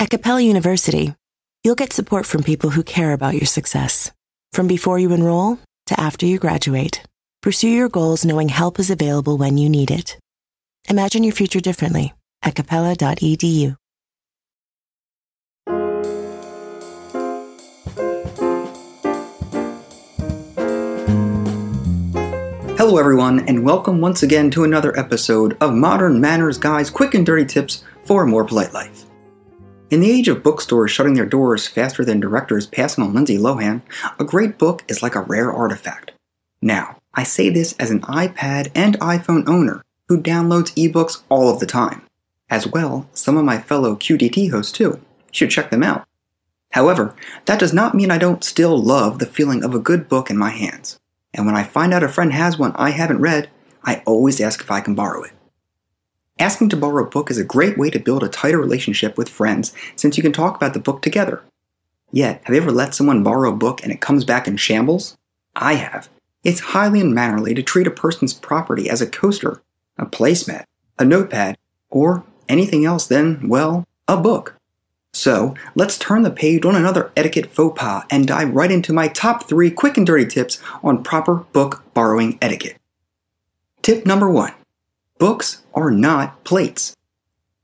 [0.00, 1.12] At Capella University,
[1.64, 4.12] you'll get support from people who care about your success.
[4.52, 7.02] From before you enroll to after you graduate,
[7.42, 10.16] pursue your goals knowing help is available when you need it.
[10.88, 13.74] Imagine your future differently at capella.edu.
[22.76, 27.26] Hello, everyone, and welcome once again to another episode of Modern Manners Guy's Quick and
[27.26, 29.07] Dirty Tips for a More Polite Life.
[29.90, 33.82] In the age of bookstores shutting their doors faster than directors passing on Lindsay Lohan,
[34.18, 36.12] a great book is like a rare artifact.
[36.60, 41.60] Now, I say this as an iPad and iPhone owner who downloads ebooks all of
[41.60, 42.02] the time.
[42.50, 45.00] As well, some of my fellow QDT hosts too.
[45.32, 46.06] Should check them out.
[46.72, 47.14] However,
[47.46, 50.36] that does not mean I don't still love the feeling of a good book in
[50.36, 50.98] my hands
[51.34, 53.50] and when I find out a friend has one I haven't read,
[53.84, 55.32] I always ask if I can borrow it.
[56.38, 59.28] Asking to borrow a book is a great way to build a tighter relationship with
[59.28, 61.42] friends since you can talk about the book together.
[62.12, 65.16] Yet, have you ever let someone borrow a book and it comes back in shambles?
[65.56, 66.08] I have.
[66.44, 69.60] It's highly unmannerly to treat a person's property as a coaster,
[69.98, 70.64] a placemat,
[70.98, 71.58] a notepad,
[71.90, 74.54] or anything else than, well, a book.
[75.12, 79.08] So let's turn the page on another etiquette faux pas and dive right into my
[79.08, 82.76] top three quick and dirty tips on proper book borrowing etiquette.
[83.82, 84.54] Tip number one
[85.18, 86.94] Books are not plates.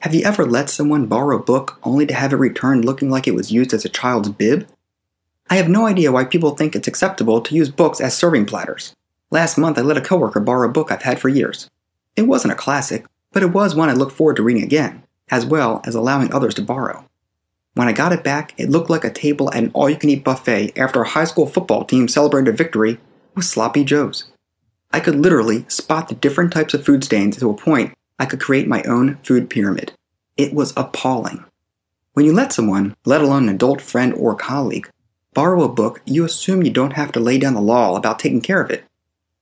[0.00, 3.26] Have you ever let someone borrow a book only to have it returned looking like
[3.26, 4.68] it was used as a child's bib?
[5.50, 8.94] I have no idea why people think it's acceptable to use books as serving platters.
[9.30, 11.68] Last month, I let a coworker borrow a book I've had for years.
[12.16, 15.44] It wasn't a classic, but it was one I look forward to reading again, as
[15.44, 17.04] well as allowing others to borrow.
[17.74, 20.10] When I got it back, it looked like a table at an all you can
[20.10, 22.98] eat buffet after a high school football team celebrated a victory
[23.34, 24.30] with sloppy joes.
[24.92, 28.40] I could literally spot the different types of food stains to a point I could
[28.40, 29.92] create my own food pyramid.
[30.36, 31.44] It was appalling.
[32.12, 34.90] When you let someone, let alone an adult friend or colleague,
[35.34, 38.40] borrow a book, you assume you don't have to lay down the law about taking
[38.40, 38.84] care of it.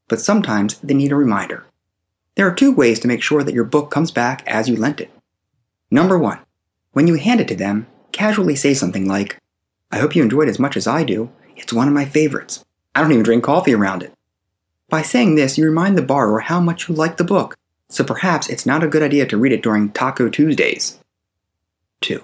[0.08, 1.64] But sometimes they need a reminder.
[2.34, 5.00] There are two ways to make sure that your book comes back as you lent
[5.00, 5.10] it.
[5.90, 6.38] Number one,
[6.92, 9.40] when you hand it to them, casually say something like,
[9.90, 11.30] I hope you enjoyed as much as I do.
[11.56, 12.64] It's one of my favorites.
[12.94, 14.12] I don't even drink coffee around it.
[14.88, 17.56] By saying this, you remind the borrower how much you like the book,
[17.88, 20.98] so perhaps it's not a good idea to read it during Taco Tuesdays.
[22.02, 22.22] 2.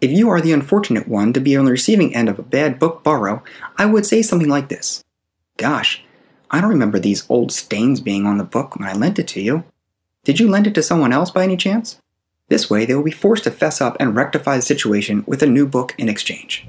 [0.00, 2.78] If you are the unfortunate one to be on the receiving end of a bad
[2.78, 3.42] book borrow,
[3.76, 5.02] I would say something like this
[5.56, 6.04] Gosh,
[6.50, 9.40] I don't remember these old stains being on the book when I lent it to
[9.40, 9.64] you.
[10.24, 11.98] Did you lend it to someone else by any chance?
[12.48, 15.46] This way, they will be forced to fess up and rectify the situation with a
[15.46, 16.68] new book in exchange.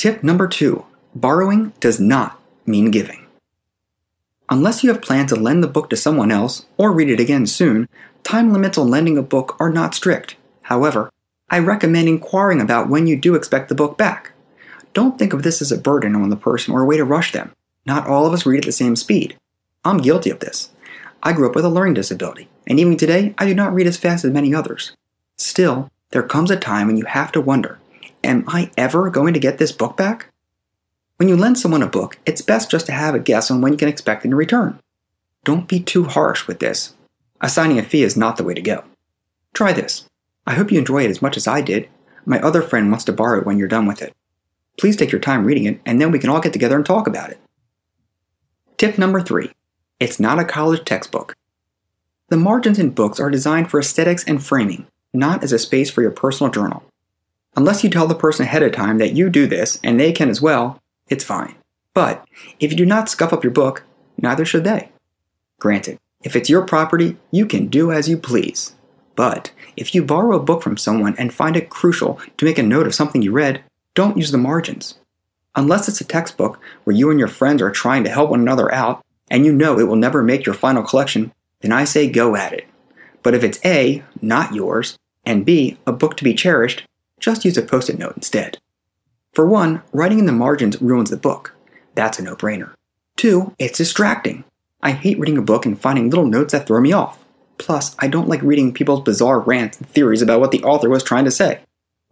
[0.00, 3.26] Tip number two borrowing does not mean giving.
[4.48, 7.46] Unless you have planned to lend the book to someone else or read it again
[7.46, 7.86] soon,
[8.22, 10.36] time limits on lending a book are not strict.
[10.62, 11.10] However,
[11.50, 14.32] I recommend inquiring about when you do expect the book back.
[14.94, 17.32] Don't think of this as a burden on the person or a way to rush
[17.32, 17.52] them.
[17.84, 19.36] Not all of us read at the same speed.
[19.84, 20.70] I'm guilty of this.
[21.22, 23.98] I grew up with a learning disability, and even today, I do not read as
[23.98, 24.96] fast as many others.
[25.36, 27.78] Still, there comes a time when you have to wonder
[28.22, 30.30] Am I ever going to get this book back?
[31.16, 33.72] When you lend someone a book, it's best just to have a guess on when
[33.72, 34.78] you can expect it in return.
[35.44, 36.94] Don't be too harsh with this.
[37.40, 38.84] Assigning a fee is not the way to go.
[39.54, 40.06] Try this.
[40.46, 41.88] I hope you enjoy it as much as I did.
[42.26, 44.14] My other friend wants to borrow it when you're done with it.
[44.78, 47.06] Please take your time reading it, and then we can all get together and talk
[47.06, 47.40] about it.
[48.76, 49.50] Tip number three
[49.98, 51.34] it's not a college textbook.
[52.28, 56.00] The margins in books are designed for aesthetics and framing, not as a space for
[56.00, 56.82] your personal journal.
[57.56, 60.28] Unless you tell the person ahead of time that you do this and they can
[60.28, 61.56] as well, it's fine.
[61.94, 62.24] But
[62.60, 63.84] if you do not scuff up your book,
[64.16, 64.90] neither should they.
[65.58, 68.74] Granted, if it's your property, you can do as you please.
[69.16, 72.62] But if you borrow a book from someone and find it crucial to make a
[72.62, 73.62] note of something you read,
[73.94, 74.98] don't use the margins.
[75.56, 78.72] Unless it's a textbook where you and your friends are trying to help one another
[78.72, 82.36] out, and you know it will never make your final collection, then I say go
[82.36, 82.66] at it.
[83.22, 86.84] But if it's A, not yours, and B, a book to be cherished,
[87.20, 88.58] just use a post it note instead.
[89.32, 91.54] For one, writing in the margins ruins the book.
[91.94, 92.72] That's a no brainer.
[93.16, 94.44] Two, it's distracting.
[94.82, 97.24] I hate reading a book and finding little notes that throw me off.
[97.58, 101.04] Plus, I don't like reading people's bizarre rants and theories about what the author was
[101.04, 101.60] trying to say.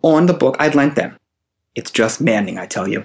[0.02, 1.16] On the book I'd lent them.
[1.75, 3.04] It's just maddening, I tell you.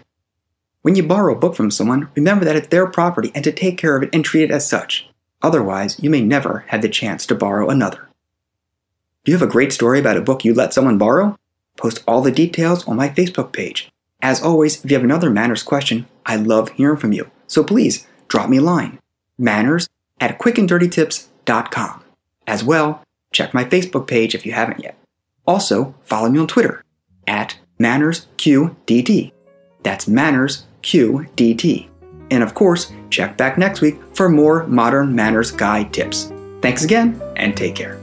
[0.82, 3.78] When you borrow a book from someone, remember that it's their property and to take
[3.78, 5.08] care of it and treat it as such.
[5.42, 8.10] Otherwise, you may never have the chance to borrow another.
[9.24, 11.38] Do you have a great story about a book you let someone borrow?
[11.84, 13.90] Post all the details on my Facebook page.
[14.22, 17.30] As always, if you have another manners question, I love hearing from you.
[17.46, 19.00] So please drop me a line.
[19.38, 19.90] Manners
[20.22, 22.04] at quickanddirtytips.com.
[22.48, 23.04] As well,
[23.34, 24.98] check my Facebook page if you haven't yet.
[25.46, 26.86] Also, follow me on Twitter
[27.28, 29.34] at MannersQDT.
[29.84, 31.90] That's Manners QDT.
[32.32, 36.32] And of course, check back next week for more modern manners Guy tips.
[36.62, 38.03] Thanks again, and take care.